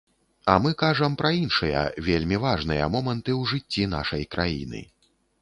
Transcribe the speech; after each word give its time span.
А 0.51 0.53
мы 0.61 0.71
кажам 0.83 1.17
пра 1.21 1.29
іншыя, 1.39 1.83
вельмі 2.07 2.41
важныя 2.47 2.89
моманты 2.95 3.31
ў 3.39 3.53
жыцці 3.53 3.87
нашай 3.95 4.27
краіны. 4.35 4.85